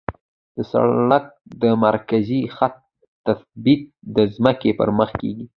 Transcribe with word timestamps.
د 0.55 0.57
سړک 0.71 1.25
د 1.61 1.63
مرکزي 1.85 2.41
خط 2.55 2.75
تثبیت 3.25 3.81
د 4.15 4.17
ځمکې 4.35 4.71
پر 4.79 4.89
مخ 4.97 5.09
کیږي 5.21 5.45